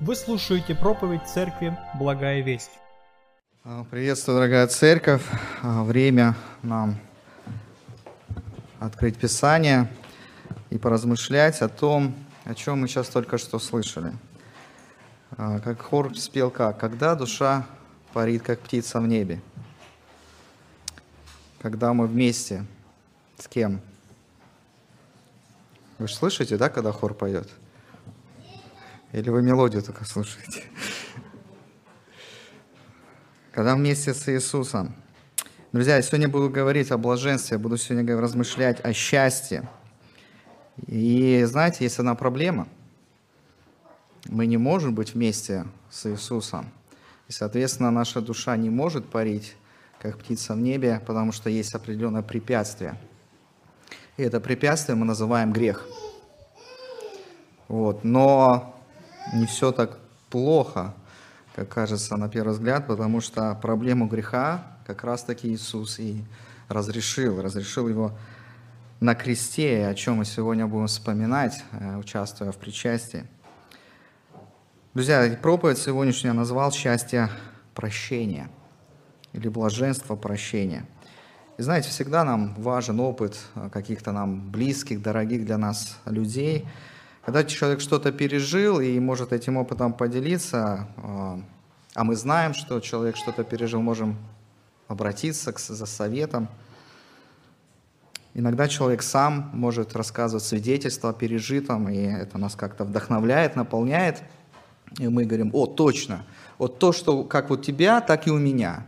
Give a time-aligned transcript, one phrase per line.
[0.00, 2.70] Вы слушаете проповедь церкви «Благая весть».
[3.64, 5.22] А, Приветствую, дорогая церковь.
[5.62, 6.96] А, Время нам
[8.78, 9.90] открыть Писание
[10.70, 12.14] и поразмышлять о том,
[12.44, 14.12] о чем мы сейчас только что слышали.
[15.36, 16.78] А, Как хор спел как?
[16.78, 17.66] «Когда душа
[18.12, 19.40] парит, как птица в небе».
[21.60, 22.64] Когда мы вместе
[23.36, 23.80] с кем?
[25.98, 27.48] Вы же слышите, да, когда хор поет?
[29.12, 30.64] Или вы мелодию только слушаете?
[33.52, 34.94] Когда вместе с Иисусом.
[35.72, 39.68] Друзья, я сегодня буду говорить о блаженстве, я буду сегодня размышлять о счастье.
[40.86, 42.68] И знаете, есть одна проблема.
[44.26, 46.70] Мы не можем быть вместе с Иисусом.
[47.28, 49.56] И, соответственно, наша душа не может парить,
[50.00, 53.00] как птица в небе, потому что есть определенное препятствие.
[54.18, 55.86] И это препятствие мы называем грех.
[57.68, 58.04] Вот.
[58.04, 58.77] Но
[59.32, 59.98] не все так
[60.30, 60.94] плохо,
[61.54, 66.24] как кажется на первый взгляд, потому что проблему греха как раз-таки Иисус и
[66.68, 67.42] разрешил.
[67.42, 68.12] Разрешил его
[69.00, 73.24] на кресте, о чем мы сегодня будем вспоминать, э, участвуя в причастии.
[74.94, 77.28] Друзья, проповедь сегодняшнюю я назвал «Счастье
[77.74, 78.48] прощения»
[79.32, 80.86] или «Блаженство прощения».
[81.58, 86.66] И знаете, всегда нам важен опыт э, каких-то нам близких, дорогих для нас людей.
[87.28, 91.42] Когда человек что-то пережил и может этим опытом поделиться, э,
[91.92, 94.16] а мы знаем, что человек что-то пережил, можем
[94.86, 96.48] обратиться к- за советом.
[98.32, 104.22] Иногда человек сам может рассказывать свидетельство о пережитом, и это нас как-то вдохновляет, наполняет.
[104.98, 106.24] И мы говорим, о, точно,
[106.56, 108.86] вот то, что как у тебя, так и у меня.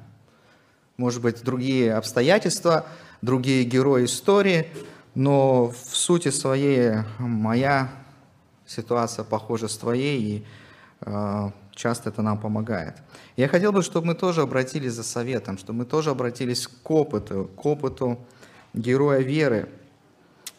[0.96, 2.86] Может быть, другие обстоятельства,
[3.20, 4.66] другие герои истории,
[5.14, 7.90] но в сути своей моя
[8.70, 10.44] ситуация похожа с твоей, и
[11.00, 12.94] э, часто это нам помогает.
[13.36, 17.50] Я хотел бы, чтобы мы тоже обратились за советом, чтобы мы тоже обратились к опыту,
[17.56, 18.18] к опыту
[18.72, 19.68] героя веры,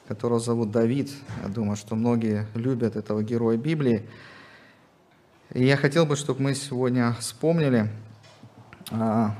[0.09, 1.09] которого зовут Давид.
[1.41, 4.05] Я думаю, что многие любят этого героя Библии.
[5.53, 7.89] И я хотел бы, чтобы мы сегодня вспомнили
[8.91, 9.35] а,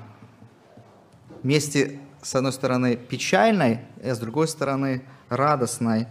[1.43, 6.07] вместе, с одной стороны, печальной, а с другой стороны, радостной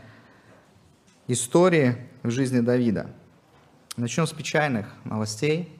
[1.27, 3.11] истории в жизни Давида.
[3.97, 5.75] Начнем с печальных новостей.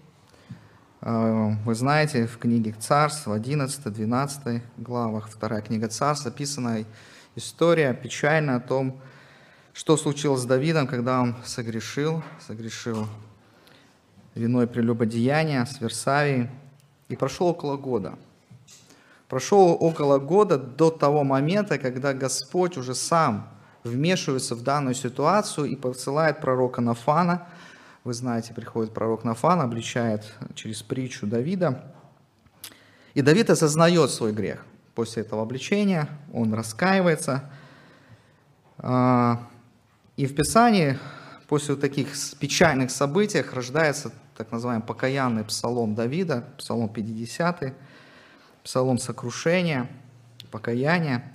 [1.03, 6.85] Э, Вы знаете, в книге Царств, в 11-12 главах, вторая книга Царств, описана
[7.37, 8.99] история печальная о том,
[9.75, 13.07] что случилось с Давидом, когда он согрешил, согрешил
[14.35, 16.49] виной прелюбодеяния с Версавией,
[17.09, 18.15] и прошел около года.
[19.29, 23.49] Прошел около года до того момента, когда Господь уже сам
[23.85, 27.49] вмешивается в данную ситуацию и посылает пророка Нафана.
[28.05, 30.25] Вы знаете, приходит пророк Нафан, обличает
[30.55, 31.93] через притчу Давида.
[33.15, 34.65] И Давид осознает свой грех.
[34.95, 37.51] После этого обличения он раскаивается.
[38.79, 39.43] А,
[40.17, 40.99] И в Писании
[41.49, 42.09] после таких
[42.39, 47.75] печальных событий рождается так называемый покаянный псалом Давида, псалом 50,
[48.65, 49.89] псалом сокрушения,
[50.51, 51.33] покаяния.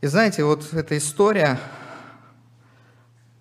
[0.00, 1.58] И знаете, вот эта история,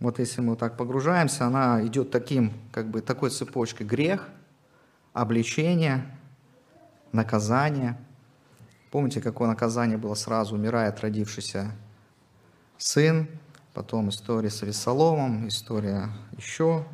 [0.02, 3.88] вот если мы так погружаемся, она идет таким, как бы такой цепочкой.
[3.88, 4.28] Грех,
[5.14, 6.06] обличение,
[7.14, 7.98] наказание.
[8.92, 10.56] Помните, какое наказание было сразу?
[10.56, 11.72] Умирает родившийся
[12.78, 13.30] сын,
[13.74, 16.86] потом история с Весоломом, история еще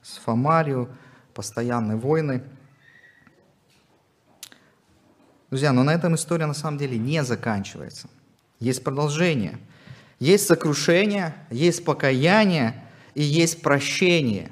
[0.00, 0.88] с Фомарию,
[1.34, 2.42] постоянные войны.
[5.50, 8.08] Друзья, но на этом история на самом деле не заканчивается.
[8.64, 9.58] Есть продолжение.
[10.18, 12.82] Есть сокрушение, есть покаяние
[13.14, 14.50] и есть прощение.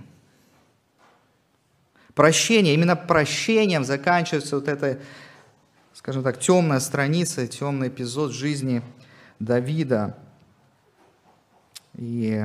[2.14, 5.00] Прощение, именно прощением заканчивается вот эта,
[5.94, 8.82] скажем так, темная страница, темный эпизод жизни
[9.38, 10.18] Давида.
[11.94, 12.44] И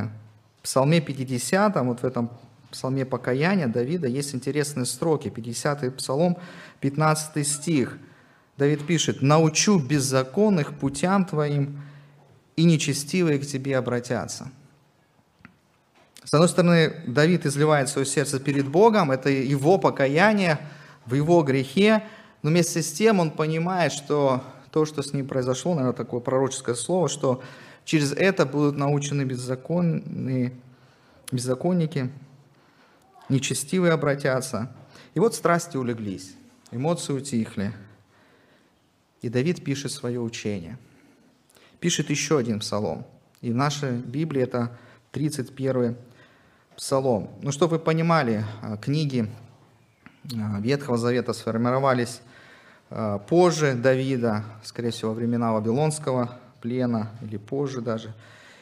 [0.60, 2.32] в Псалме 50, вот в этом
[2.72, 5.28] Псалме покаяния Давида есть интересные строки.
[5.28, 6.38] 50-й Псалом,
[6.80, 7.98] 15 стих.
[8.58, 11.82] Давид пишет, «Научу беззаконных путям твоим,
[12.56, 14.52] и нечестивые к тебе обратятся».
[16.24, 20.60] С одной стороны, Давид изливает свое сердце перед Богом, это его покаяние
[21.06, 22.04] в его грехе,
[22.42, 26.76] но вместе с тем он понимает, что то, что с ним произошло, наверное, такое пророческое
[26.76, 27.42] слово, что
[27.86, 30.52] через это будут научены беззаконные,
[31.32, 32.12] беззаконники,
[33.30, 34.70] нечестивые обратятся.
[35.14, 36.36] И вот страсти улеглись,
[36.72, 37.74] эмоции утихли,
[39.22, 40.78] и Давид пишет свое учение.
[41.80, 43.06] Пишет еще один псалом.
[43.42, 44.78] И в нашей Библии это
[45.12, 45.96] 31
[46.76, 47.30] псалом.
[47.42, 49.30] Ну, чтобы вы понимали, а, книги
[50.34, 52.22] а, Ветхого Завета сформировались
[52.90, 58.14] а, позже Давида, скорее всего, времена Вавилонского плена или позже даже.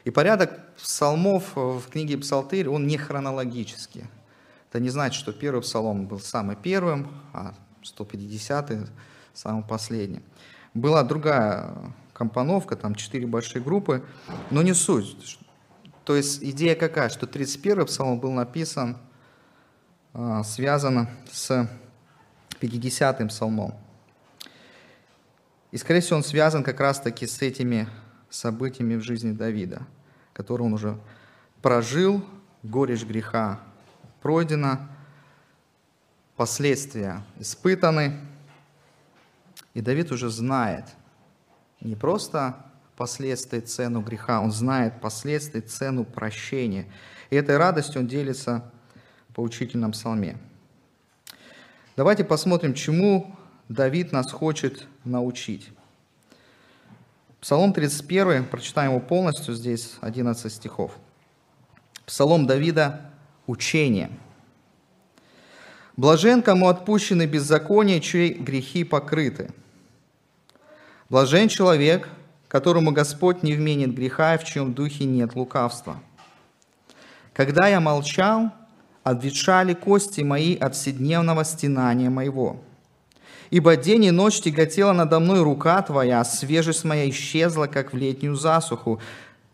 [0.04, 4.06] И порядок псалмов в книге Псалтырь, он не хронологический.
[4.69, 8.88] Это не значит, что первый псалом был самым первым, а 150-й
[9.36, 10.24] самым последним.
[10.74, 11.74] Была другая
[12.14, 14.04] компоновка, там четыре большие группы,
[14.50, 15.38] но не суть.
[16.04, 18.98] То есть идея какая, что 31-й псалом был написан,
[20.14, 21.70] а, связан с
[22.62, 23.76] 50-м псалмом.
[25.72, 27.90] И, скорее всего, он связан как раз-таки с этими
[28.30, 29.86] событиями в жизни Давида,
[30.34, 30.98] которые он уже
[31.62, 32.24] прожил,
[32.64, 33.60] горечь греха
[34.22, 34.90] пройдена,
[36.36, 38.20] последствия испытаны,
[39.75, 40.86] и Давид уже знает
[41.81, 42.56] не просто
[42.95, 46.88] последствия, цену греха, он знает последствия, цену прощения.
[47.30, 48.72] И этой радостью он делится
[49.30, 50.38] в поучительном псалме.
[51.98, 53.36] Давайте посмотрим, чему
[53.68, 55.69] Давид нас хочет научить.
[57.42, 60.94] Псалом 31, прочитаем его полностью, здесь 11 стихов.
[62.06, 63.12] Псалом Давида–
[63.48, 64.10] учение.
[65.98, 69.51] «Блажен, кому отпущены беззакония, чьи грехи покрыты.
[71.10, 72.10] Блажен человек,
[72.48, 75.98] которому Господь не вменит греха, и в чьем духе нет лукавства.
[77.31, 78.52] Когда я молчал,
[79.04, 82.60] обветшали кости мои от вседневного стенания моего.
[83.52, 88.36] Ибо день и ночь тяготела надо мной рука Твоя, свежесть моя исчезла, как в летнюю
[88.36, 89.00] засуху.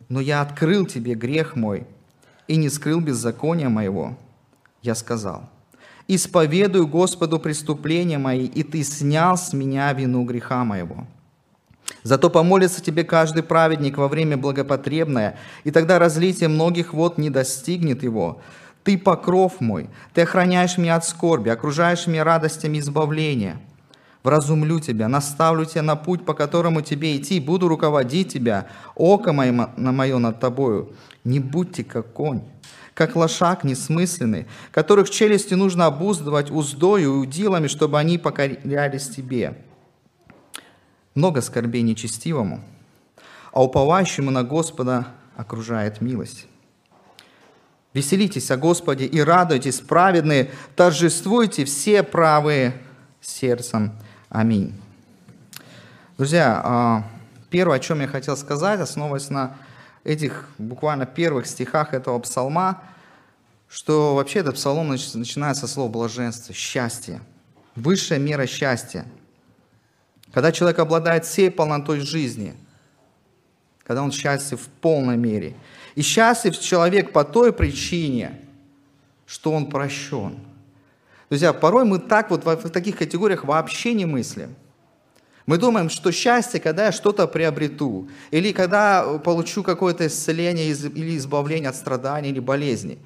[0.07, 1.85] Но я открыл Тебе грех мой
[2.47, 4.17] и не скрыл беззакония моего.
[4.81, 5.49] Я сказал,
[6.07, 11.05] исповедую Господу преступления мои, и Ты снял с меня вину греха моего.
[12.03, 18.03] Зато помолится тебе каждый праведник во время благопотребное, и тогда разлитие многих вод не достигнет
[18.03, 18.41] его.
[18.83, 23.59] Ты покров мой, ты охраняешь меня от скорби, окружаешь меня радостями избавления.
[24.23, 29.51] Вразумлю тебя, наставлю тебя на путь, по которому тебе идти, буду руководить тебя, око мое,
[29.77, 30.93] на мое над тобою.
[31.23, 32.41] Не будьте как конь,
[32.93, 39.55] как лошак несмысленный, которых челюсти нужно обуздывать уздою и удилами, чтобы они покорялись тебе
[41.15, 42.61] много скорбей нечестивому,
[43.51, 46.47] а уповающему на Господа окружает милость.
[47.93, 52.73] Веселитесь о Господе и радуйтесь, праведные, торжествуйте все правые
[53.19, 53.91] сердцем.
[54.29, 54.73] Аминь.
[56.17, 57.03] Друзья, а,
[57.49, 59.57] первое, о чем я хотел сказать, основываясь на
[60.05, 62.81] этих буквально первых стихах этого псалма,
[63.67, 67.21] что вообще этот псалом начинается со слова блаженства, счастье,
[67.75, 69.05] высшая мера счастья–
[70.33, 72.55] когда человек обладает всей полнотой жизни,
[73.83, 75.55] когда он счастлив в полной мере.
[75.95, 78.39] И счастлив человек по той причине,
[79.25, 80.37] что он прощен.
[81.29, 84.55] Друзья, порой мы так вот в таких категориях вообще не мыслим.
[85.45, 91.69] Мы думаем, что счастье, когда я что-то приобрету, или когда получу какое-то исцеление или избавление
[91.69, 92.99] от страданий или болезней.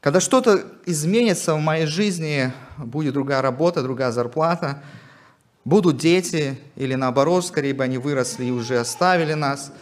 [0.00, 4.82] Когда что-то изменится в моей жизни, будет другая работа, другая зарплата–
[5.66, 9.72] будут дети, или наоборот, скорее бы они выросли и уже оставили нас.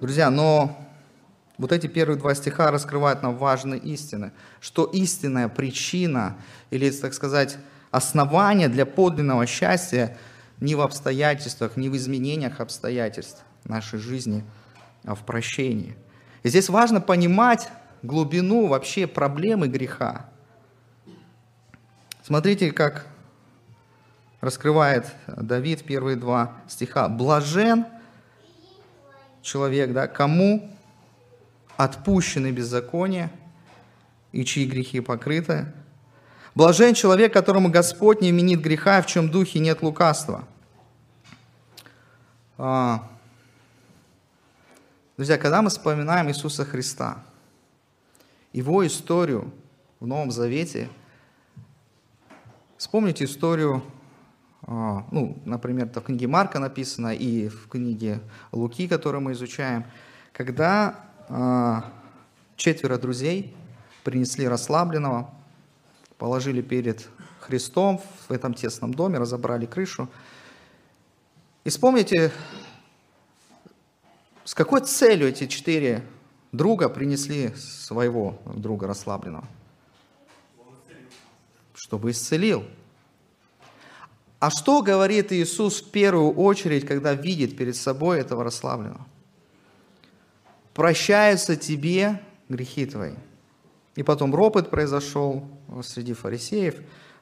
[0.00, 0.76] Друзья, но
[1.58, 6.36] вот эти первые два стиха раскрывают нам важные истины, что истинная причина,
[6.70, 7.58] или, так сказать,
[7.92, 10.18] основание для подлинного счастья
[10.58, 14.42] не в обстоятельствах, не в изменениях обстоятельств нашей жизни,
[15.04, 15.94] а в прощении.
[16.42, 17.68] И здесь важно понимать
[18.02, 20.31] глубину вообще проблемы греха.
[22.32, 23.04] Смотрите, как
[24.40, 27.10] раскрывает Давид первые два стиха.
[27.10, 27.84] «Блажен
[29.42, 30.74] человек, да, кому
[31.76, 33.30] отпущены беззакония
[34.32, 35.70] и чьи грехи покрыты.
[36.54, 40.48] Блажен человек, которому Господь не именит греха, в чем духе нет лукавства».
[42.56, 43.10] А,
[45.18, 47.22] друзья, когда мы вспоминаем Иисуса Христа,
[48.54, 49.52] Его историю
[50.00, 50.88] в Новом Завете–
[52.82, 53.80] Вспомните историю,
[54.62, 58.18] а, ну, например, это в книге Марка написано и в книге
[58.50, 59.84] Луки, которую мы изучаем,
[60.32, 60.96] когда
[61.28, 61.92] а,
[62.56, 63.54] четверо друзей
[64.02, 65.32] принесли расслабленного,
[66.18, 67.08] положили перед
[67.38, 70.08] Христом в этом тесном доме, разобрали крышу.
[71.62, 72.32] И вспомните,
[74.42, 76.02] с какой целью эти четыре
[76.50, 79.46] друга принесли своего друга расслабленного–
[81.82, 82.64] чтобы исцелил.
[84.38, 89.06] А что говорит Иисус в первую очередь, когда видит перед собой этого расслабленного?
[90.74, 93.14] прощаются тебе грехи твои.
[93.94, 95.46] И потом ропот произошел
[95.82, 96.76] среди фарисеев,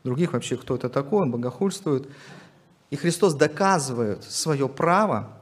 [0.05, 2.09] других вообще, кто это такой, он богохульствует.
[2.91, 5.37] И Христос доказывает свое право,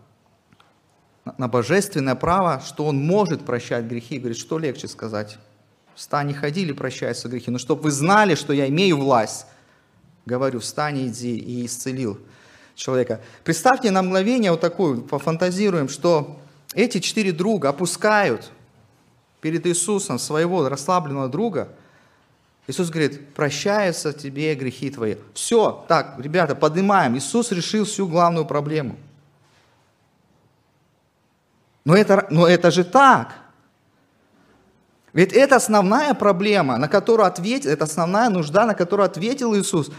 [1.36, 4.18] на божественное право, что Он может прощать грехи.
[4.18, 5.38] Говорит, что легче сказать?
[5.98, 7.50] Встань и ходи или прощайся грехи.
[7.50, 9.46] Но чтобы вы знали, что я имею власть,
[10.26, 12.20] говорю, встань иди, и исцелил
[12.76, 13.20] человека.
[13.42, 16.40] Представьте на мгновение вот такую, пофантазируем, что
[16.72, 18.52] эти четыре друга опускают
[19.40, 21.68] перед Иисусом своего расслабленного друга.
[22.68, 25.16] Иисус говорит, прощаются тебе грехи твои.
[25.34, 27.18] Все, так, ребята, поднимаем.
[27.18, 28.96] Иисус решил всю главную проблему.
[31.84, 33.47] Но это, но это же так.
[35.12, 39.90] Ведь это основная проблема, на которую ответил, это основная нужда, на которую ответил Иисус.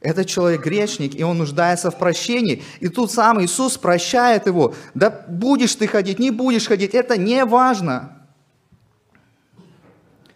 [0.00, 2.62] Этот человек грешник, и он нуждается в прощении.
[2.80, 4.74] И тут сам Иисус прощает его.
[4.94, 8.16] Да будешь ты ходить, не будешь ходить, это не важно.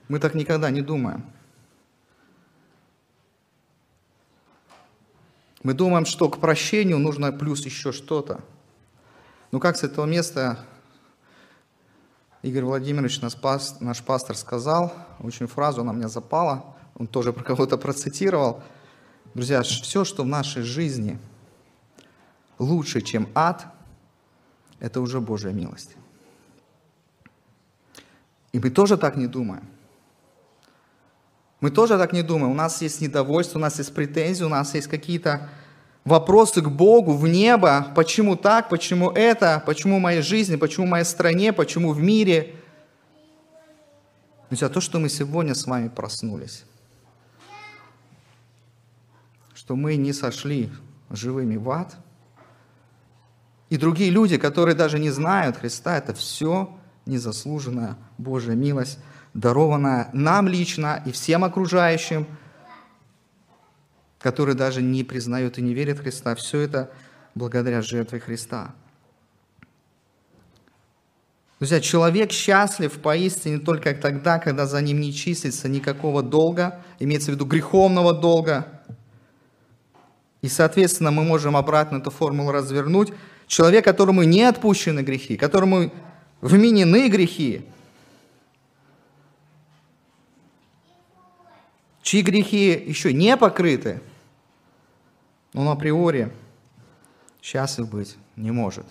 [0.09, 1.25] Мы так никогда не думаем.
[5.63, 8.41] Мы думаем, что к прощению нужно плюс еще что-то.
[9.51, 10.59] Ну как с этого места
[12.45, 17.43] Игорь Владимирович, наш, пас, наш пастор, сказал, очень фразу она мне запала, он тоже про
[17.43, 18.63] кого-то процитировал.
[19.33, 21.19] Друзья, все, что в нашей жизни
[22.59, 23.65] лучше, чем ад,
[24.79, 25.97] это уже Божья милость.
[28.53, 29.65] И мы тоже так не думаем.
[31.61, 32.53] Мы тоже так не думаем.
[32.53, 35.49] У нас есть недовольство, у нас есть претензии, у нас есть какие-то
[36.05, 37.89] вопросы к Богу, в небо.
[37.95, 42.55] Почему так, почему это, почему в моей жизни, почему в моей стране, почему в мире.
[44.51, 46.65] Друзья, то, что мы сегодня с вами проснулись,
[49.55, 50.71] что мы не сошли
[51.11, 51.97] живыми в ад,
[53.71, 58.99] и другие люди, которые даже не знают Христа, это все незаслуженная Божья милость,
[59.33, 62.27] дарованная нам лично и всем окружающим,
[64.25, 66.35] которые даже не признают и не верят в Христа.
[66.35, 66.91] Все это
[67.35, 68.75] благодаря жертве Христа.
[71.59, 77.35] Друзья, человек счастлив поистине только тогда, когда за ним не числится никакого долга, имеется в
[77.35, 78.67] виду греховного долга.
[80.41, 83.13] И, соответственно, мы можем обратно эту формулу развернуть.
[83.47, 85.93] Человек, которому не отпущены грехи, которому
[86.41, 87.67] вменены грехи,
[92.01, 94.01] чьи грехи еще не покрыты,
[95.55, 96.33] он априори
[97.41, 98.87] счастлив быть не может.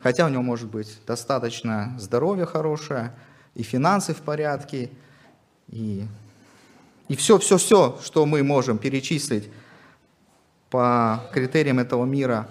[0.00, 3.12] Хотя у него может быть достаточно здоровье хорошее,
[3.54, 4.90] и финансы в порядке,
[5.68, 6.06] и,
[7.08, 9.50] и все, все, все, что мы можем перечислить
[10.70, 12.48] по критериям этого мира,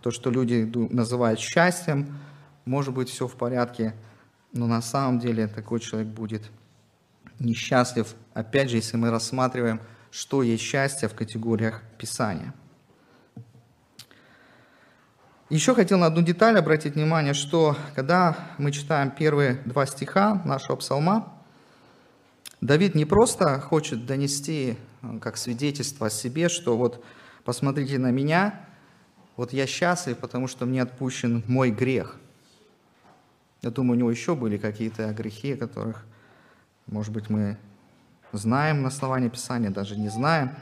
[0.00, 2.18] то, что люди называют счастьем,
[2.64, 3.94] может быть все в порядке,
[4.52, 6.50] но на самом деле такой человек будет
[7.38, 12.54] несчастлив, опять же, если мы рассматриваем, что есть счастье в категориях Писания.
[15.50, 20.76] Еще хотел на одну деталь обратить внимание, что когда мы читаем первые два стиха нашего
[20.76, 21.34] псалма,
[22.62, 27.04] Давид не просто хочет донести э, как свидетельство о себе, что вот
[27.44, 28.58] посмотрите на меня,
[29.36, 32.16] вот я счастлив, потому что мне отпущен мой грех.
[33.60, 36.06] Я думаю, у него еще были какие-то грехи, о которых,
[36.86, 37.58] может быть, мы
[38.32, 40.52] знаем на основании Писания, даже не знаем.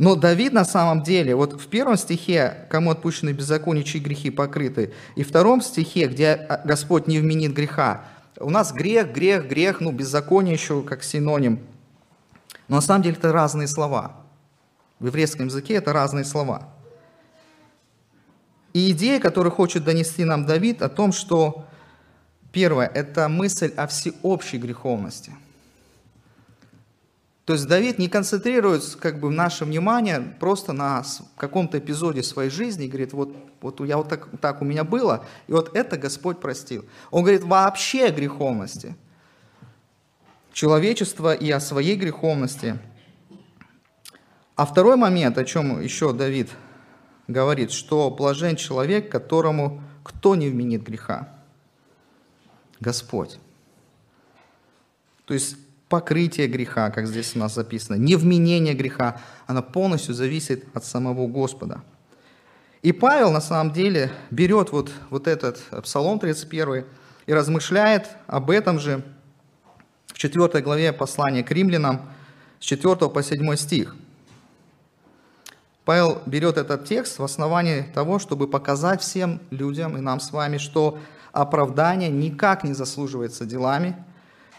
[0.00, 4.94] Но Давид на самом деле, вот в первом стихе, кому отпущены беззакония, чьи грехи покрыты,
[5.14, 8.06] и в втором стихе, где Господь не вменит греха,
[8.38, 11.60] у нас грех, грех, грех, ну, беззаконие еще как синоним.
[12.66, 14.16] Но на самом деле это разные слова.
[15.00, 16.70] В еврейском языке это разные слова.
[18.72, 21.66] И идея, которую хочет донести нам Давид, о том, что
[22.52, 25.34] первое, это мысль о всеобщей греховности.
[27.50, 31.02] То есть Давид не концентрируется как бы наше внимание просто на
[31.36, 35.26] каком-то эпизоде своей жизни и говорит, вот, вот я вот так, так у меня было,
[35.48, 36.84] и вот это Господь простил.
[37.10, 38.94] Он говорит вообще о греховности
[40.52, 42.78] человечества и о своей греховности.
[44.54, 46.50] А второй момент, о чем еще Давид
[47.26, 51.34] говорит, что блажен человек, которому кто не вменит греха?
[52.78, 53.40] Господь.
[55.24, 55.56] То есть
[55.90, 61.26] покрытие греха, как здесь у нас записано, не вменение греха, оно полностью зависит от самого
[61.26, 61.82] Господа.
[62.80, 66.86] И Павел на самом деле берет вот, вот этот Псалом 31
[67.26, 69.02] и размышляет об этом же
[70.06, 72.00] в 4 главе послания к римлянам
[72.58, 73.94] с 4 по 7 стих–
[75.90, 80.58] Павел берет этот текст в основании того, чтобы показать всем людям и нам с вами,
[80.58, 80.98] что
[81.32, 83.96] оправдания, никак не заслуживается делами.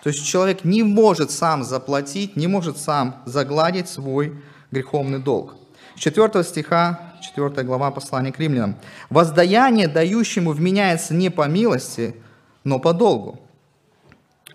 [0.04, 4.42] То есть человек не может сам заплатить, не может сам загладить свой
[4.72, 5.56] греховный долг.
[5.96, 8.76] С 4 стиха, 4 глава послания к римлянам.
[9.10, 12.16] «Воздаяние дающему вменяется не по милости,
[12.64, 13.40] но по долгу,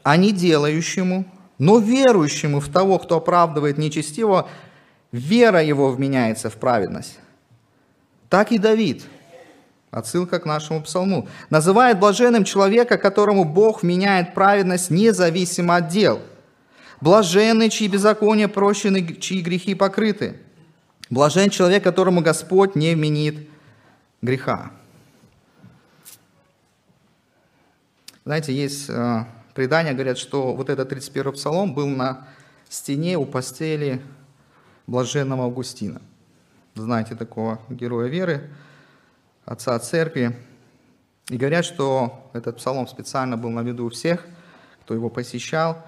[0.02, 1.24] а не делающему,
[1.58, 4.48] но верующему в того, кто оправдывает нечестиво,
[5.12, 7.18] вера его вменяется в праведность.
[8.28, 9.04] Так и Давид,
[9.90, 16.20] отсылка к нашему псалму, называет блаженным человека, которому Бог вменяет праведность независимо от дел.
[17.00, 20.40] Блаженный, чьи беззакония прощены, чьи грехи покрыты.
[21.10, 23.48] Блажен человек, которому Господь не вменит
[24.22, 24.72] греха.
[28.24, 29.24] Знаете, есть э,
[29.54, 32.26] предания, говорят, что вот этот 31 псалом был на
[32.68, 34.02] стене у постели
[34.86, 36.02] блаженного Августина.
[36.74, 38.50] Знаете такого героя веры,
[39.46, 40.36] отца церкви.
[41.28, 44.26] И говорят, что этот псалом специально был на виду у всех,
[44.82, 45.82] кто его посещал.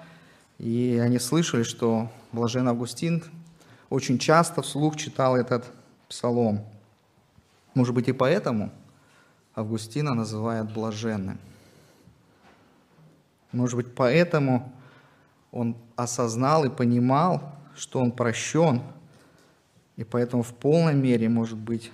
[0.58, 3.22] И они слышали, что блажен Августин
[3.90, 5.64] очень часто вслух читал этот
[6.08, 6.64] псалом.
[7.74, 8.72] Может быть и поэтому
[9.54, 11.38] Августина называют блаженным.
[13.52, 14.72] Может быть поэтому
[15.52, 18.82] он осознал и понимал, что он прощен,
[19.96, 21.90] и поэтому в полной мере может быть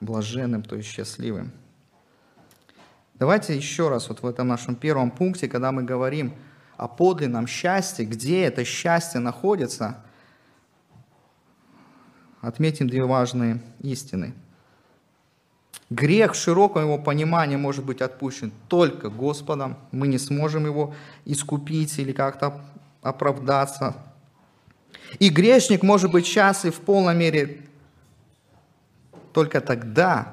[0.00, 1.52] блаженным, то есть счастливым.
[3.14, 6.34] Давайте еще раз вот в этом нашем первом пункте, когда мы говорим
[6.76, 10.04] о подлинном счастье, где это счастье находится,
[12.42, 14.34] отметим две важные истины.
[15.88, 19.76] Грех в широком его понимании может быть отпущен только Господом.
[19.92, 22.60] Мы не сможем его искупить или как-то
[23.02, 23.96] оправдаться.
[25.20, 27.62] И грешник может быть счастлив в полной мере
[29.36, 30.32] только тогда,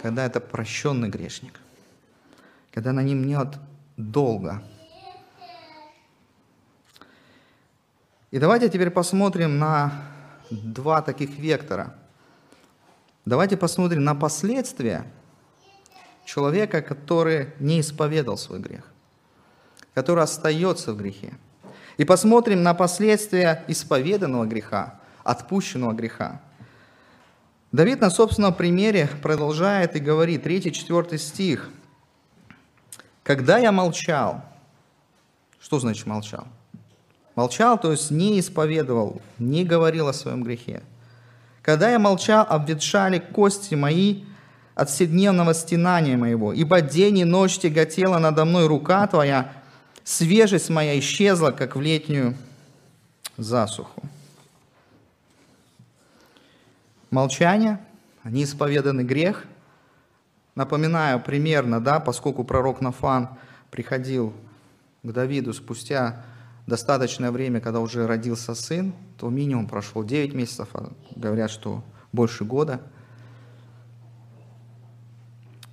[0.00, 1.60] когда это прощенный грешник,
[2.72, 3.58] когда на нем нет
[3.98, 4.62] долга.
[8.30, 9.92] И давайте теперь посмотрим на
[10.50, 11.94] два таких вектора.
[13.26, 15.04] Давайте посмотрим на последствия
[16.24, 18.84] человека, который не исповедал свой грех,
[19.92, 21.34] который остается в грехе.
[21.98, 26.40] И посмотрим на последствия исповеданного греха, отпущенного греха.
[27.72, 31.70] Давид на собственном примере продолжает и говорит, 3-4 стих.
[33.22, 34.44] «Когда я молчал...»
[35.60, 36.46] Что значит молчал?
[37.36, 40.82] Молчал, то есть не исповедовал, не говорил о своем грехе.
[41.62, 44.24] «Когда я молчал, обветшали кости мои
[44.74, 49.52] от вседневного стенания моего, ибо день и ночь тяготела надо мной рука Твоя,
[50.04, 52.36] Свежесть моя исчезла, как в летнюю
[53.36, 54.02] засуху.
[57.10, 57.80] Молчание,
[58.22, 59.44] неисповеданный грех.
[60.54, 63.30] Напоминаю примерно, да, поскольку пророк Нафан
[63.70, 64.32] приходил
[65.02, 66.24] к Давиду спустя
[66.68, 72.44] достаточное время, когда уже родился сын, то минимум прошло 9 месяцев, а говорят, что больше
[72.44, 72.80] года.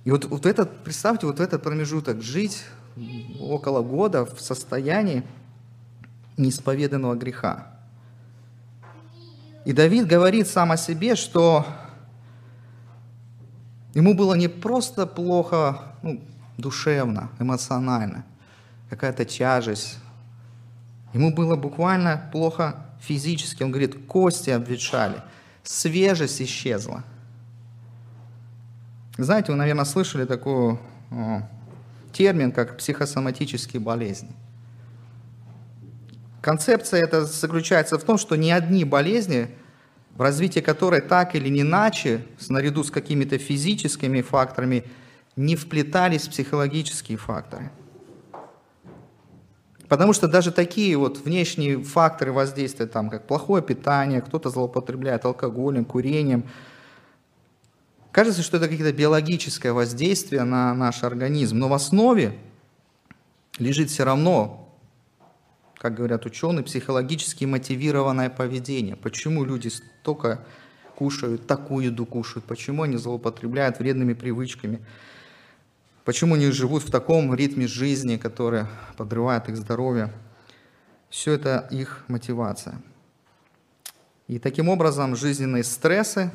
[0.04, 2.64] И вот, вот этот, представьте, вот этот промежуток жить
[3.40, 5.22] около года в состоянии
[6.36, 7.77] неисповеданного греха.
[9.64, 11.66] И Давид говорит сам о себе, что
[13.94, 16.22] ему было не просто плохо ну,
[16.56, 18.24] душевно, эмоционально,
[18.88, 19.98] какая-то тяжесть.
[21.12, 23.62] Ему было буквально плохо физически.
[23.62, 25.22] Он говорит, кости обветшали,
[25.62, 27.04] свежесть исчезла.
[29.16, 30.78] Знаете, вы, наверное, слышали такую
[32.12, 34.30] термин, как психосоматические болезни.
[36.40, 39.48] Концепция эта заключается в том, что ни одни болезни,
[40.14, 44.84] в развитии которой так или иначе, наряду с какими-то физическими факторами,
[45.36, 47.70] не вплетались психологические факторы.
[49.88, 55.84] Потому что даже такие вот внешние факторы воздействия, там, как плохое питание, кто-то злоупотребляет алкоголем,
[55.84, 56.44] курением,
[58.10, 62.36] Кажется, что это какое-то биологическое воздействие на наш организм, но в основе
[63.58, 64.67] лежит все равно,
[65.78, 68.96] как говорят ученые, психологически мотивированное поведение.
[68.96, 70.44] Почему люди столько
[70.96, 74.84] кушают, такую еду кушают, почему они злоупотребляют вредными привычками,
[76.04, 78.64] почему они живут в таком ритме жизни, который
[78.96, 80.12] подрывает их здоровье.
[81.08, 82.82] Все это их мотивация.
[84.26, 86.32] И таким образом жизненные стрессы,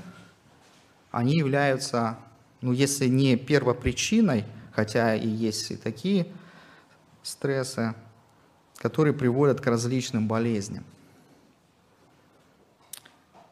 [1.12, 2.18] они являются,
[2.62, 6.28] ну если не первопричиной, хотя и есть и такие
[7.22, 7.94] стрессы,
[8.84, 10.84] которые приводят к различным болезням.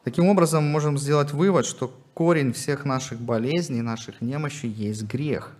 [0.04, 5.56] Таким образом, мы можем сделать вывод, что корень всех наших болезней, наших немощей есть грех.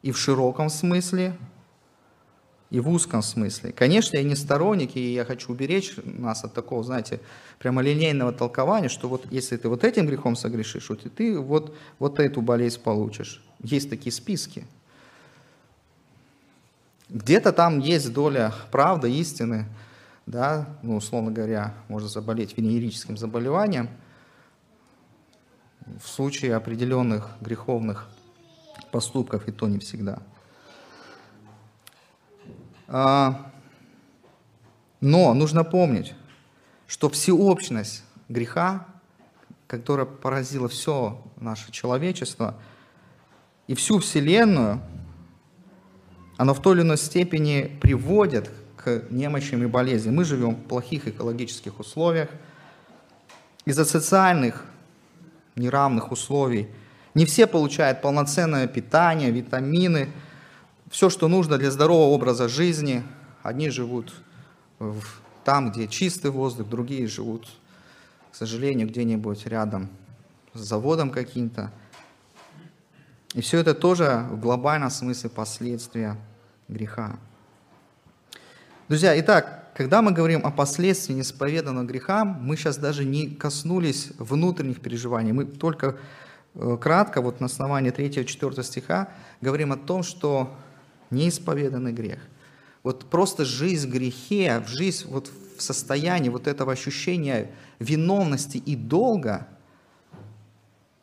[0.00, 1.36] и в широком смысле,
[2.70, 3.70] и в узком смысле.
[3.70, 7.20] Конечно, я не сторонник, и я хочу уберечь нас от такого, знаете,
[7.60, 12.18] прямолинейного толкования, что вот если ты вот этим грехом согрешишь, вот и ты вот, вот
[12.18, 13.44] эту болезнь получишь.
[13.62, 14.66] Есть такие списки.
[17.12, 19.66] Где-то там есть доля правды, истины,
[20.26, 23.90] да, ну, условно говоря, можно заболеть венерическим заболеванием
[26.02, 28.08] в случае определенных греховных
[28.90, 30.18] поступков, и то не всегда–
[32.94, 33.50] а,
[35.00, 36.14] но нужно помнить,
[36.86, 38.86] что всеобщность греха,
[39.66, 42.54] которая поразила все наше человечество
[43.66, 44.82] и всю Вселенную,
[46.42, 50.16] она в той или иной степени приводит к немощам и болезням.
[50.16, 52.30] Мы живем в плохих экологических условиях.
[53.64, 54.64] Из-за социальных
[55.54, 56.68] неравных условий
[57.14, 60.08] не все получают полноценное питание, витамины–
[60.90, 63.02] все, что нужно для здорового образа жизни.
[63.42, 64.12] Одни живут
[65.44, 67.48] там, где чистый воздух, другие живут,
[68.30, 69.88] к сожалению, где-нибудь рядом
[70.54, 71.72] с заводом каким-то.
[73.32, 76.18] И все это тоже в глобальном смысле последствия
[76.72, 77.18] греха.
[78.88, 84.80] Друзья, итак, когда мы говорим о последствии неисповеданного греха, мы сейчас даже не коснулись внутренних
[84.80, 85.32] переживаний.
[85.32, 85.96] Мы только
[86.54, 89.08] э, кратко, вот на основании 3-4 стиха,
[89.40, 90.54] говорим о том, что
[91.10, 92.18] неисповеданный грех.
[92.82, 98.74] Вот просто жизнь в грехе, в жизнь вот в состоянии вот этого ощущения виновности и
[98.74, 99.46] долга,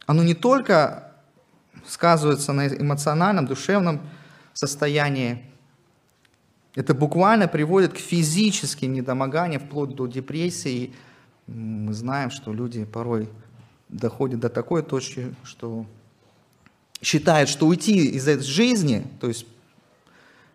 [0.05, 1.13] оно не только
[1.87, 4.01] сказывается на эмоциональном, душевном
[4.53, 5.48] состоянии,
[6.75, 10.93] это буквально приводит к физическим недомоганиям, вплоть до депрессии.
[11.47, 13.29] Мы знаем, что люди порой
[13.89, 15.85] доходят до такой точки, что
[17.01, 19.45] считают, что уйти из этой жизни, то есть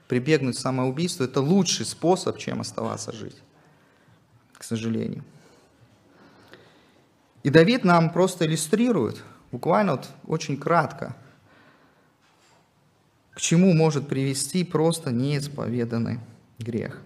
[0.08, 3.36] прибегнуть к самоубийству– это лучший способ, чем оставаться жить,
[4.52, 5.24] к сожалению.
[7.42, 11.16] И Давид нам просто иллюстрирует, буквально вот очень кратко,
[13.34, 16.20] к чему может привести просто неисповеданный
[16.58, 17.00] грех.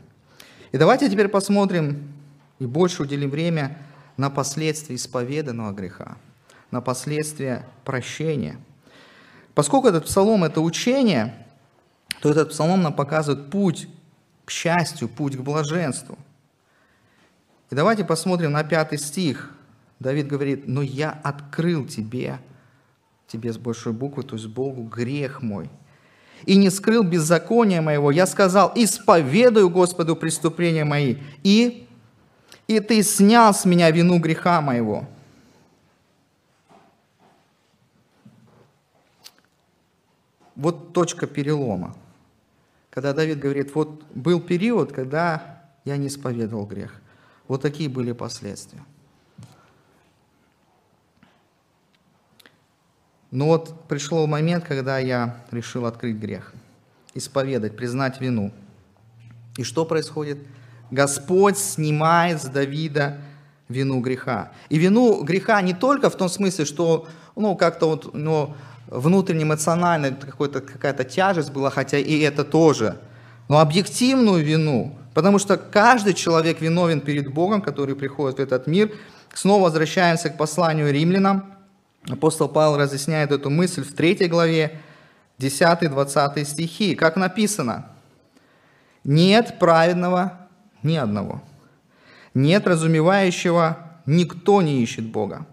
[0.73, 2.13] И давайте теперь посмотрим
[2.59, 3.79] и больше уделим время
[4.17, 6.19] на последствия исповеданного греха,
[6.71, 8.59] на последствия прощения.
[9.55, 11.35] Поскольку этот псалом– это учение–
[12.21, 13.89] то этот псалом нам показывает путь
[14.45, 16.19] к счастью, путь к блаженству.
[17.71, 19.55] И давайте посмотрим на пятый стих.
[20.01, 22.39] Давид говорит, но я открыл тебе,
[23.27, 25.69] тебе с большой буквы, то есть Богу, грех мой.
[26.47, 28.11] И не скрыл беззакония моего.
[28.11, 31.17] Я сказал, исповедую Господу преступления мои.
[31.43, 31.87] И,
[32.67, 35.05] и ты снял с меня вину греха моего.
[40.55, 41.95] Вот точка перелома
[42.99, 47.01] когда Давид говорит, вот был период, когда я не исповедовал грех.
[47.47, 48.85] Вот такие были последствия.
[53.31, 56.55] Но вот пришел момент, когда я решил открыть грех,
[57.15, 58.53] исповедать, признать вину.
[59.57, 60.39] И что происходит?
[60.91, 63.19] Господь снимает с Давида
[63.69, 64.53] вину греха.
[64.71, 68.55] И вину греха не только в том смысле, что ну, как-то вот, ну,
[68.87, 72.99] внутренне эмоционально какая-то тяжесть была, хотя и это тоже,
[73.49, 78.93] но объективную вину, потому что каждый человек виновен перед Богом, который приходит в этот мир.
[79.35, 81.58] Снова возвращаемся к посланию римлянам.
[82.09, 84.81] Апостол Павел разъясняет эту мысль в 3 главе,
[85.39, 86.95] 10-20 стихи.
[86.95, 87.87] Как написано,
[89.05, 90.49] «Нет праведного
[90.83, 91.43] ни одного,
[92.35, 95.47] нет разумевающего, никто не ищет Бога.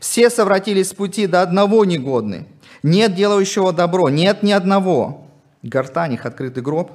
[0.00, 2.46] Все совратились с пути, до одного негодны.
[2.82, 5.26] Нет делающего добро, нет ни одного.
[5.62, 6.92] Гортань их открытый гроб,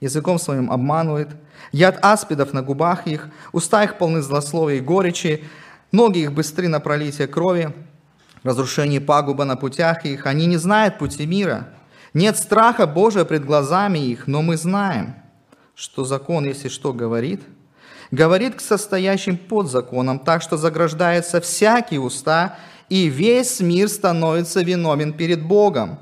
[0.00, 1.28] языком своим обманывает.
[1.70, 5.44] Яд аспидов на губах их, уста их полны злословия и горечи,
[5.92, 7.72] ноги их быстры на пролитие крови,
[8.48, 10.24] разрушение пагуба на путях их.
[10.24, 11.68] Они не знают пути мира.
[12.14, 15.14] Нет страха Божия пред глазами их, но мы знаем,
[15.74, 17.42] что закон, если что говорит,
[18.10, 22.56] говорит к состоящим под законом, так что заграждается всякие уста,
[22.88, 25.98] и весь мир становится виновен перед Богом.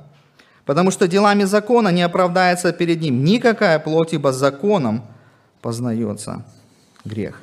[0.65, 5.03] Потому что делами закона не оправдается перед ним никакая плоть, ибо законом
[5.61, 6.45] познается
[7.05, 7.41] грех.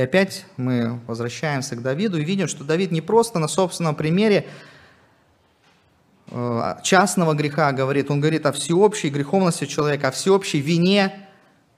[0.00, 4.46] И опять мы возвращаемся к Давиду и видим, что Давид не просто на собственном примере
[6.28, 11.28] э, частного греха говорит, он говорит о всеобщей греховности человека, о всеобщей вине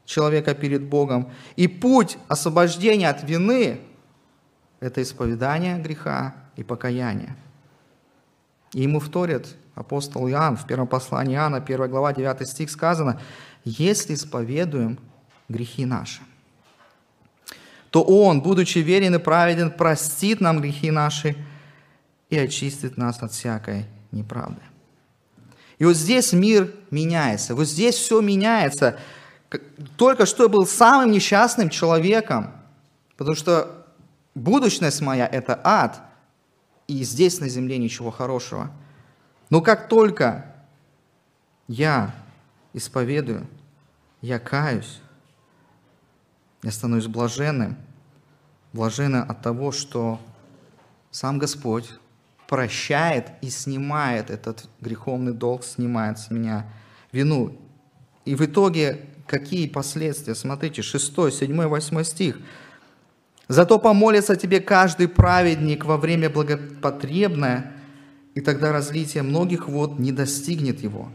[0.05, 1.33] человека перед Богом.
[1.57, 3.81] И путь освобождения от вины
[4.79, 7.35] это исповедание греха и покаяние.
[8.73, 13.21] И ему вторят апостол Иоанн, в первом послании Иоанна, 1 глава, 9 стих сказано,
[13.65, 15.01] «Если исповедуем
[15.49, 16.23] грехи наши,
[17.93, 21.37] то Он, будучи верен и праведен, простит нам грехи наши
[22.31, 24.63] и очистит нас от всякой неправды».
[25.79, 28.99] И вот здесь мир меняется, вот здесь все меняется.
[29.97, 32.53] Только что я был самым несчастным человеком,
[33.17, 33.85] потому что
[34.35, 36.01] будущность моя– это ад,
[36.89, 38.71] и здесь на земле ничего хорошего.
[39.51, 40.47] Но как только
[41.69, 42.15] я
[42.73, 43.47] исповедую,
[44.23, 45.01] я каюсь,
[46.63, 47.77] я становлюсь блаженным,
[48.73, 50.21] блаженным от того, что
[51.11, 51.91] сам Господь
[52.49, 56.67] прощает и снимает этот греховный долг, снимает с меня
[57.11, 57.59] вину.
[58.25, 60.35] И в итоге какие последствия?
[60.35, 62.39] Смотрите, 6, 7, 8 стих.
[63.49, 67.73] «Зато помолится тебе каждый праведник во время благопотребное,
[68.35, 71.11] и тогда разлитие многих вод не достигнет его».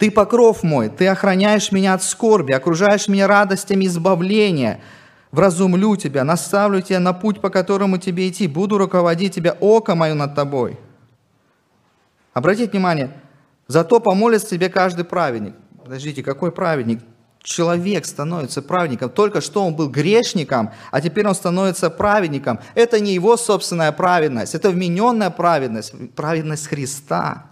[0.00, 4.80] Ты покров мой, ты охраняешь меня от скорби, окружаешь меня радостями избавления.
[5.30, 10.14] Вразумлю тебя, наставлю тебя на путь, по которому тебе идти, буду руководить тебя, око мое
[10.14, 10.78] над тобой.
[12.32, 13.10] Обратите внимание,
[13.68, 15.54] зато помолится тебе каждый праведник.
[15.84, 17.02] Подождите, какой праведник?
[17.42, 19.10] Человек становится праведником.
[19.10, 22.58] Только что он был грешником, а теперь он становится праведником.
[22.74, 27.49] Это не его собственная праведность, это вмененная праведность, праведность Христа.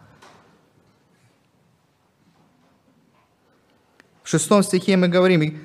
[4.28, 5.58] В шестом стихе мы говорим,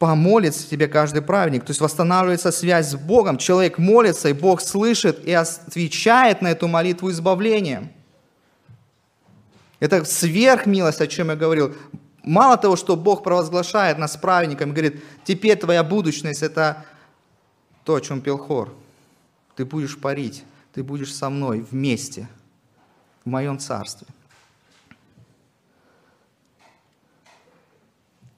[0.00, 5.24] помолится тебе каждый праведник, то есть восстанавливается связь с Богом, человек молится, и Бог слышит
[5.24, 7.92] и отвечает на эту молитву избавлением.
[9.78, 11.72] Это сверхмилость, о чем я говорил.
[12.24, 16.84] Мало того, что Бог провозглашает нас праведниками, говорит, теперь твоя будущность– это
[17.84, 18.74] то, о чем пел хор.
[19.54, 20.42] Ты будешь парить,
[20.74, 22.26] ты будешь со мной вместе
[23.24, 24.08] в моем царстве.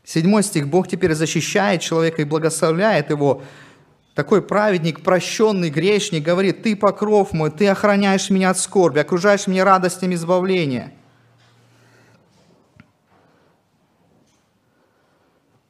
[0.09, 0.68] Седьмой стих.
[0.68, 3.42] Бог теперь защищает человека и благословляет его.
[4.14, 9.66] Такой праведник, прощенный грешник говорит, ты покров мой, ты охраняешь меня от скорби, окружаешь меня
[9.66, 10.94] радостями избавления.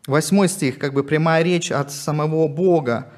[0.07, 3.11] Восьмой стих, как бы прямая речь от самого Бога.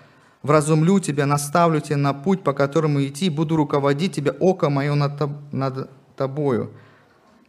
[0.43, 5.53] «Вразумлю тебя, наставлю тебя на путь, по которому идти, буду руководить тебя, око мое над,
[5.53, 6.73] над тобою».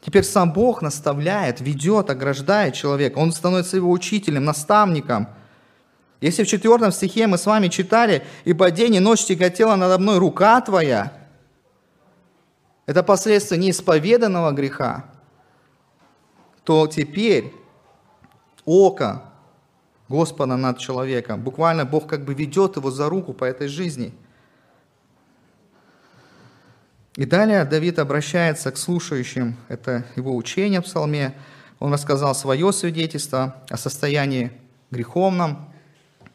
[0.02, 3.20] Теперь сам Бог наставляет, ведет, ограждает человека.
[3.20, 5.28] Он становится его учителем, наставником.
[6.20, 10.18] Если в четвертом стихе мы с вами читали, «Ибо день и ночь тяготела надо мной
[10.18, 11.14] рука твоя»,
[12.88, 15.06] это последствия неисповеданного греха,
[16.64, 17.54] то теперь
[18.66, 19.24] око
[20.10, 24.14] Господа над человеком, буквально Бог как бы ведет его за руку по этой жизни–
[27.15, 31.36] и далее Давид обращается к слушающим, это его учение в псалме.
[31.80, 34.52] Он рассказал свое свидетельство о состоянии
[34.91, 35.74] греховном,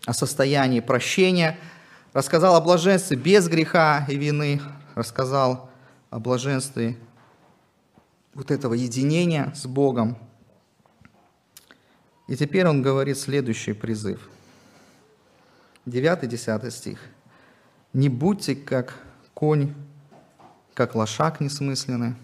[0.04, 1.58] о состоянии прощения,
[2.12, 4.60] рассказал о блаженстве без греха и вины,
[4.94, 5.70] рассказал
[6.10, 6.98] о блаженстве
[8.34, 10.18] вот этого единения с Богом.
[12.28, 14.28] И теперь он говорит следующий призыв.
[15.86, 16.98] 9-10 стих.
[17.94, 18.98] «Не будьте, как
[19.32, 19.72] конь
[20.76, 22.14] как лошак несмысленный,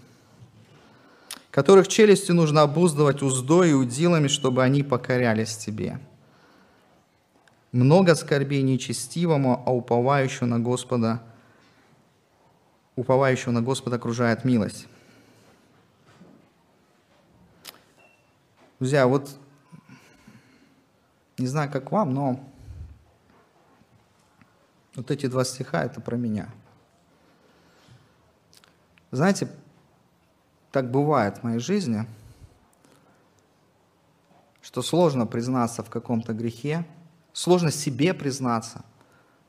[1.50, 5.98] которых челюстью нужно обуздывать уздой и удилами, чтобы они покорялись тебе.
[7.72, 11.22] Много скорбей нечестивому, а уповающего на Господа,
[12.94, 14.86] уповающего на Господа окружает милость.
[18.78, 19.30] Друзья, вот
[21.38, 22.44] не знаю, как вам, но
[24.94, 26.50] вот эти два стиха– это про меня–
[29.12, 29.48] знаете,
[30.70, 32.06] так бывает в моей жизни,
[34.62, 36.86] что сложно признаться в каком-то грехе,
[37.34, 38.84] сложно себе признаться,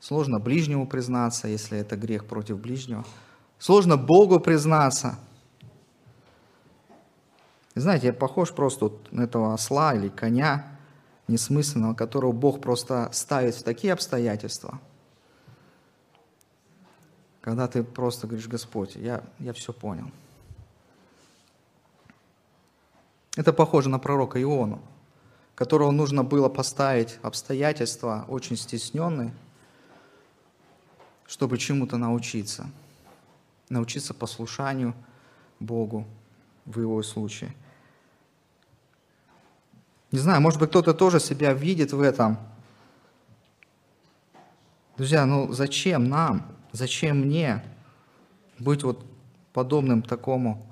[0.00, 3.06] сложно ближнему признаться, если это грех против ближнего,
[3.58, 5.18] сложно Богу признаться.
[7.74, 10.66] И знаете, я похож просто вот на этого осла или коня
[11.26, 14.78] несмысленного, которого Бог просто ставит в такие обстоятельства–
[17.44, 20.10] когда ты просто говоришь, Господь, я, я все понял.
[23.36, 24.80] Это похоже на пророка Иону,
[25.54, 29.30] которого нужно было поставить обстоятельства очень стесненные,
[31.26, 32.70] чтобы чему-то научиться.
[33.68, 34.94] Научиться послушанию
[35.60, 36.06] Богу
[36.64, 37.54] в его случае.
[40.12, 42.38] Не знаю, может быть, кто-то тоже себя видит в этом.
[44.96, 47.64] Друзья, ну зачем нам Зачем мне
[48.58, 49.06] быть вот
[49.52, 50.66] подобным такому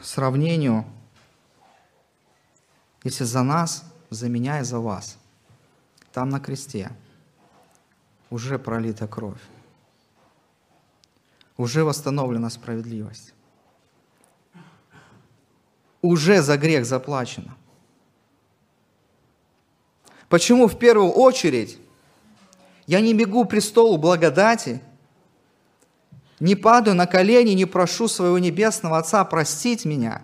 [0.00, 0.84] сравнению,
[3.02, 5.18] если за нас, за меня и за вас,
[6.12, 6.92] там на кресте
[8.30, 9.42] уже пролита кровь,
[11.56, 13.34] уже восстановлена справедливость,
[16.02, 17.56] уже за грех заплачено.
[20.28, 21.80] Почему в первую очередь
[22.86, 24.80] я не бегу престолу благодати,
[26.38, 30.22] не падаю на колени, не прошу своего небесного Отца простить меня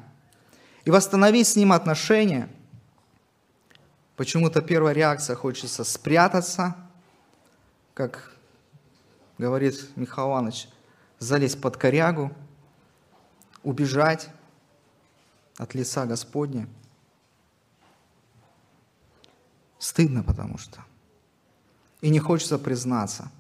[0.85, 2.49] и восстановить с Ним отношения.
[4.17, 6.77] Почему-то первая реакция хочется спрятаться,
[7.95, 8.31] как
[9.39, 10.69] говорит Михаил Иванович,
[11.19, 12.31] залезть под корягу,
[13.63, 14.29] убежать
[15.57, 16.69] от лица Господня.
[19.79, 20.85] Стыдно, потому что.
[22.03, 23.31] И не хочется признаться,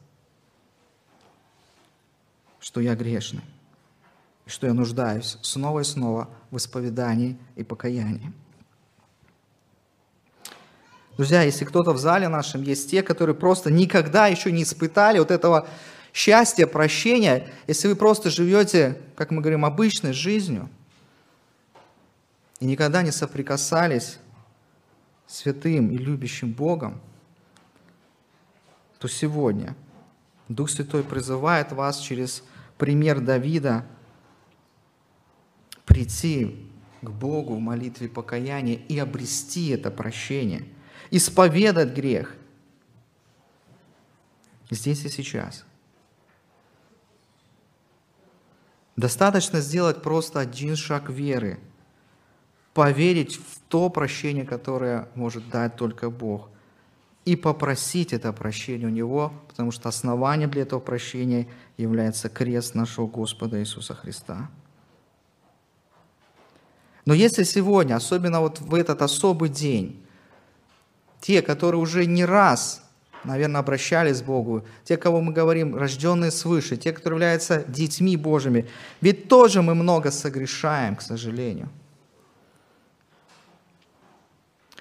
[2.60, 3.42] что я грешный,
[4.46, 8.32] что я нуждаюсь снова и снова в исповедании и покаянии.
[11.16, 15.30] Друзья, если кто-то в зале нашем есть те, которые просто никогда еще не испытали вот
[15.30, 15.68] этого
[16.12, 20.70] счастья, прощения, если вы просто живете, как мы говорим, обычной жизнью,
[22.60, 24.18] и никогда не соприкасались
[25.26, 27.00] святым и любящим Богом,
[29.02, 29.74] то сегодня
[30.48, 32.44] Дух Святой призывает вас через
[32.78, 33.84] пример Давида
[35.84, 40.68] прийти к Богу в молитве покаяния и обрести это прощение,
[41.10, 42.36] исповедать грех
[44.70, 45.64] здесь и сейчас.
[48.94, 51.58] Достаточно сделать просто один шаг веры,
[52.72, 56.51] поверить в то прощение, которое может дать только Бог,
[57.24, 63.06] и попросить это прощение у Него, потому что основанием для этого прощения является крест нашего
[63.06, 64.50] Господа Иисуса Христа.
[67.04, 70.04] Но если сегодня, особенно вот в этот особый день,
[71.20, 72.82] те, которые уже не раз,
[73.24, 78.68] наверное, обращались к Богу, те, кого мы говорим, рожденные свыше, те, которые являются детьми Божьими,
[79.00, 81.68] ведь тоже мы много согрешаем, к сожалению.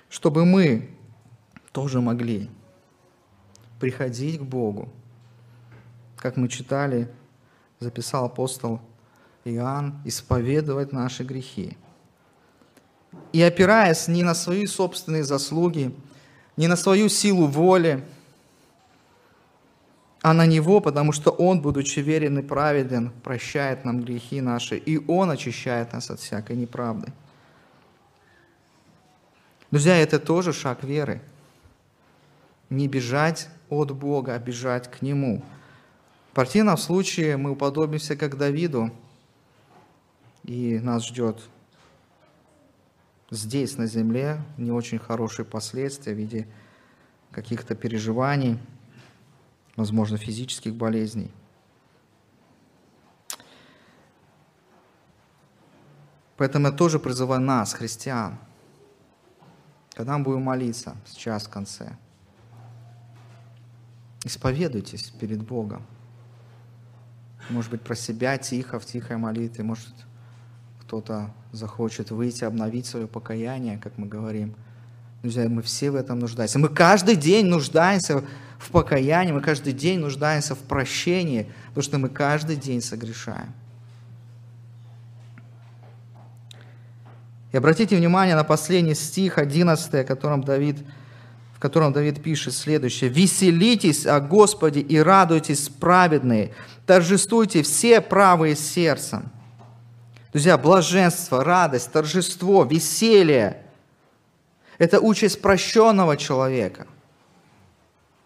[0.10, 0.90] Чтобы мы
[1.72, 2.50] тоже могли
[3.80, 4.90] приходить к Богу.
[6.18, 7.10] Как мы читали,
[7.80, 8.80] записал апостол
[9.44, 11.76] Иоанн, исповедовать наши грехи.
[13.34, 15.94] И опираясь не на свои собственные заслуги,
[16.58, 18.06] не на свою силу воли,
[20.22, 25.04] а на Него, потому что Он, будучи верен и праведен, прощает нам грехи наши, и
[25.08, 27.12] Он очищает нас от всякой неправды.
[29.72, 31.22] Друзья, это тоже шаг веры–
[32.72, 35.44] не бежать от Бога, а бежать к Нему.
[36.32, 38.92] В противном случае мы уподобимся как Давиду,
[40.44, 41.42] и нас ждет
[43.30, 46.48] здесь, на земле, не очень хорошие последствия в виде
[47.32, 48.58] каких-то переживаний,
[49.76, 51.30] возможно, физических болезней.
[56.38, 58.38] Поэтому я тоже призываю нас, христиан,
[59.94, 61.98] когда мы будем молиться сейчас в конце–
[64.24, 65.84] Исповедуйтесь перед Богом.
[67.50, 69.64] Может быть, про себя тихо, в тихой молитве.
[69.64, 69.94] Может,
[70.82, 74.56] кто-то захочет выйти, обновить свое покаяние, как мы говорим.
[75.22, 76.60] Друзья, мы все в этом нуждаемся.
[76.60, 78.24] Мы каждый день нуждаемся
[78.58, 83.54] в покаянии, мы каждый день нуждаемся в прощении, потому что мы каждый день согрешаем.
[87.52, 90.78] И обратите внимание на последний стих, 11, о котором Давид
[91.62, 93.12] котором Давид пишет следующее.
[93.12, 96.56] «Веселитесь о Господе и радуйтесь, праведные,
[96.88, 99.30] торжествуйте все правые сердцем».
[100.32, 103.62] Друзья, блаженство, радость, торжество, веселье–
[104.80, 106.88] это участь прощенного человека,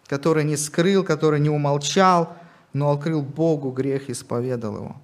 [0.06, 2.34] который не скрыл, который не умолчал,
[2.72, 4.96] но открыл Богу грех и исповедал его.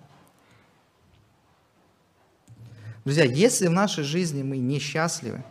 [3.04, 5.44] Друзья, если в нашей жизни мы несчастливы,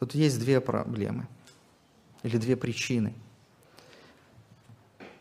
[0.00, 1.28] тут есть две проблемы–
[2.22, 3.14] или две причины.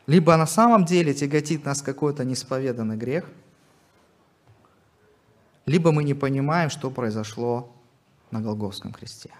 [0.07, 3.29] Либо на самом деле тяготит нас какой-то несповеданный грех,
[5.65, 7.71] либо мы не понимаем, что произошло
[8.31, 9.31] на Голговском кресте.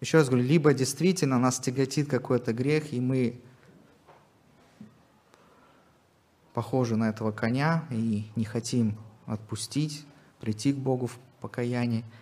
[0.00, 3.40] Еще раз говорю, либо действительно нас тяготит какой-то грех, и мы
[6.52, 10.04] похожи на этого коня и не хотим отпустить,
[10.40, 12.04] прийти к Богу в покаянии–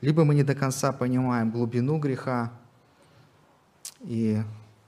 [0.00, 2.52] либо мы не до конца понимаем глубину греха
[4.00, 4.42] и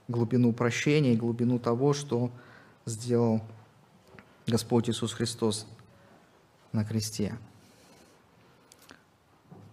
[0.07, 2.31] глубину прощения и глубину того, что
[2.85, 3.41] сделал
[4.47, 5.67] Господь Иисус Христос
[6.71, 7.37] на кресте.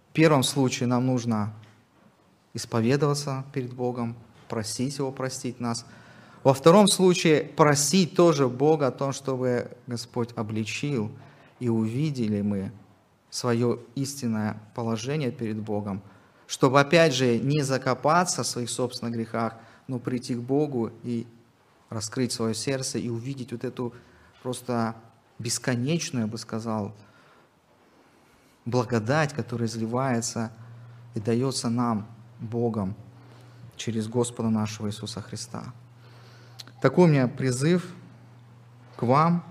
[0.09, 1.53] В первом случае нам нужно
[2.53, 4.15] исповедоваться перед Богом,
[4.47, 5.85] просить Его простить нас.
[6.43, 11.11] Во втором случае просить тоже Бога о том, чтобы Господь обличил
[11.59, 12.71] и увидели мы
[13.29, 16.01] свое истинное положение перед Богом,
[16.47, 19.55] чтобы опять же не закопаться в своих собственных грехах,
[19.87, 21.27] но прийти к Богу и
[21.89, 23.93] раскрыть свое сердце и увидеть вот эту
[24.41, 24.95] просто
[25.37, 26.93] бесконечную, я бы сказал,
[28.65, 30.51] благодать, которая изливается
[31.15, 32.07] и дается нам
[32.39, 32.95] Богом
[33.75, 35.73] через Господа нашего Иисуса Христа.
[36.81, 37.85] Такой у меня призыв
[38.95, 39.43] к вам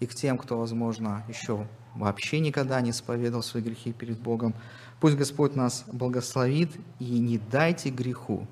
[0.00, 4.54] и к тем, кто, возможно, еще вообще никогда не исповедовал свои грехи перед Богом.
[5.00, 8.46] Пусть Господь нас благословит и не дайте греху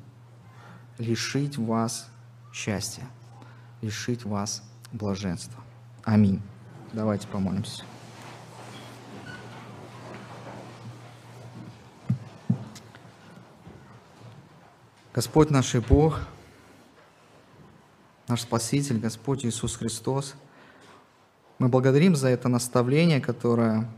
[0.99, 2.09] лишить вас
[2.53, 3.05] счастья,
[3.81, 4.63] лишить вас
[4.93, 5.63] блаженства.
[6.05, 6.43] Аминь.
[6.93, 7.85] Давайте помолимся.
[15.13, 16.21] Господь наш и Бог,
[18.29, 20.35] наш Спаситель, Господь Иисус Христос,
[21.61, 23.89] мы благодарим за это наставление, которое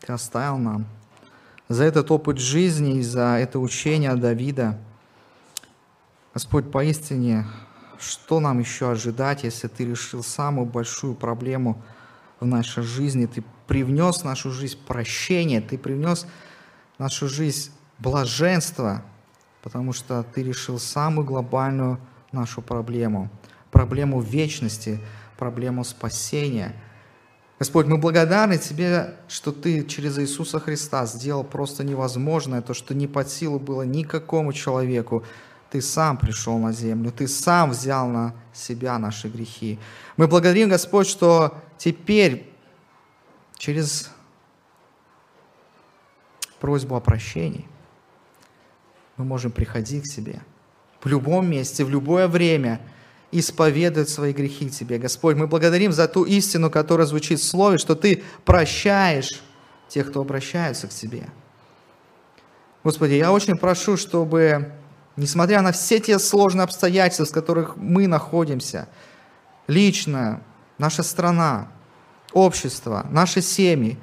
[0.00, 0.86] Ты оставил нам,
[1.68, 4.78] за этот опыт жизни и за это учение Давида.
[6.32, 7.46] Господь, поистине,
[7.98, 11.82] что нам еще ожидать, если Ты решил самую большую проблему
[12.38, 13.26] в нашей жизни?
[13.26, 16.24] Ты привнес в нашу жизнь прощение, Ты привнес
[16.96, 19.02] в нашу жизнь блаженство–
[19.62, 21.98] потому что ты решил самую глобальную
[22.32, 23.28] нашу проблему,
[23.70, 25.00] проблему вечности,
[25.40, 26.76] проблему спасения.
[27.58, 33.08] Господь, мы благодарны Тебе, что Ты через Иисуса Христа сделал просто невозможное, то, что не
[33.08, 35.24] под силу было никакому человеку.
[35.70, 39.80] Ты сам пришел на землю, Ты сам взял на себя наши грехи.
[40.16, 42.52] Мы благодарим, Господь, что теперь
[43.58, 44.10] через
[46.60, 47.66] просьбу о прощении–
[49.20, 50.40] мы можем приходить к себе
[51.02, 52.80] в любом месте, в любое время,
[53.32, 54.98] исповедовать свои грехи Тебе.
[54.98, 59.40] Господь, мы благодарим за ту истину, которая звучит в Слове, что Ты прощаешь
[59.88, 61.28] тех, кто обращается к Тебе.
[62.82, 64.72] Господи, я очень прошу, чтобы,
[65.16, 68.88] несмотря на все те сложные обстоятельства, в которых мы находимся,
[69.66, 70.42] лично,
[70.78, 71.68] наша страна,
[72.32, 73.98] общество, наши семьи,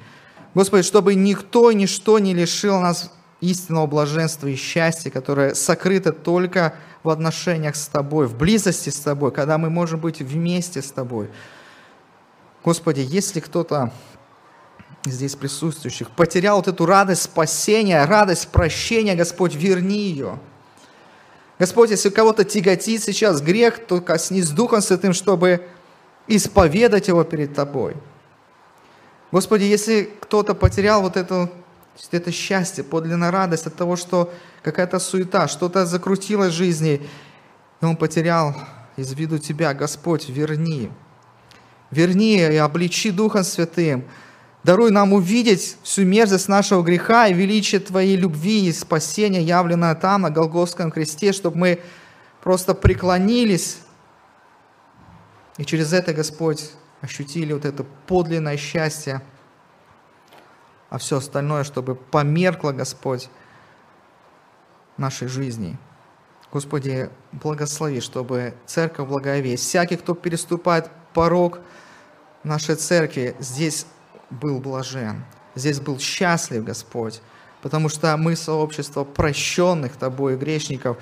[0.54, 6.74] Господи, чтобы никто и ничто не лишил нас истинного блаженства и счастья, которое сокрыто только
[7.02, 11.30] в отношениях с Тобой, в близости с Тобой, когда мы можем быть вместе с Тобой.
[12.64, 13.92] Господи, если кто-то
[15.04, 20.38] здесь присутствующих потерял вот эту радость спасения, радость прощения, Господь, верни ее.
[21.58, 25.66] Господь, если кого-то тяготит сейчас грех, то коснись Духом Святым, чтобы
[26.26, 27.96] исповедать его перед Тобой.
[29.30, 31.50] Господи, если кто-то потерял вот эту
[31.98, 34.32] есть это счастье, подлинная радость от того, что
[34.62, 37.06] какая-то суета, что-то закрутилось в жизни,
[37.80, 38.54] и он потерял
[38.96, 39.74] из виду Тебя.
[39.74, 40.90] Господь, верни.
[41.90, 44.04] Верни и обличи Духом Святым.
[44.64, 50.22] Даруй нам увидеть всю мерзость нашего греха и величие Твоей любви и спасения, явленное там,
[50.22, 51.80] на Голгофском кресте, чтобы мы
[52.42, 53.78] просто преклонились
[55.58, 56.70] и через это, Господь,
[57.00, 59.20] ощутили вот это подлинное счастье,
[60.90, 63.28] а все остальное, чтобы померкло, Господь,
[64.96, 65.78] нашей жизни.
[66.50, 71.60] Господи, благослови, чтобы церковь благовесть, всякий, кто переступает порог
[72.42, 73.86] нашей церкви, здесь
[74.30, 75.24] был блажен,
[75.54, 77.20] здесь был счастлив, Господь,
[77.60, 80.96] потому что мы сообщество прощенных Тобой грешников,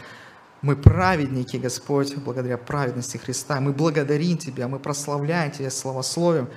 [0.63, 3.61] мы праведники, Господь, благодаря праведности Христа.
[3.61, 6.49] Мы благодарим Тебя, мы прославляем Тебя словословием,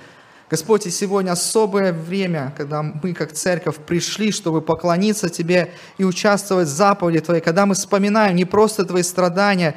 [0.50, 6.66] Господь, и сегодня особое время, когда мы как церковь пришли, чтобы поклониться Тебе и участвовать
[6.66, 9.76] в заповеди Твоей, когда мы вспоминаем не просто Твои страдания,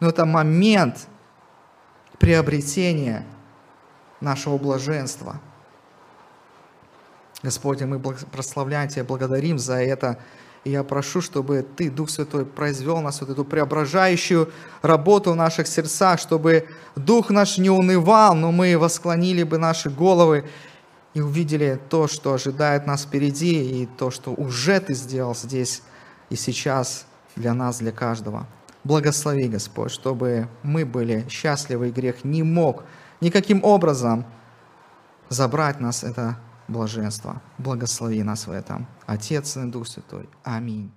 [0.00, 1.08] но это момент
[2.18, 3.26] приобретения
[4.22, 5.40] нашего блаженства.
[7.42, 10.18] Господь, мы прославляем Тебя, благодарим за это.
[10.64, 14.50] И я прошу, чтобы Ты, Дух Святой, произвел нас вот эту преображающую
[14.80, 20.44] работу в наших сердцах, чтобы Дух наш не унывал, но мы восклонили бы наши головы
[21.12, 25.82] и увидели то, что ожидает нас впереди, и то, что уже Ты сделал здесь
[26.30, 27.06] и сейчас
[27.36, 28.46] для нас, для каждого.
[28.84, 32.84] Благослови, Господь, чтобы мы были счастливы, и грех не мог
[33.20, 34.24] никаким образом
[35.28, 36.38] забрать нас это
[36.68, 37.40] блаженства.
[37.58, 38.86] Благослови нас в этом.
[39.06, 40.28] Отец и Дух Святой.
[40.42, 40.90] Аминь.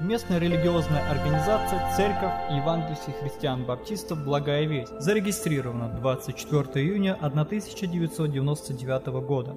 [0.00, 9.54] Местная религиозная организация Церковь Евангельских христиан-баптистов «Благая весть» зарегистрирована 24 июня 1999 года.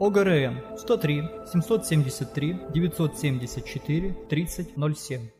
[0.00, 5.33] ОГРН 103 773 974 3007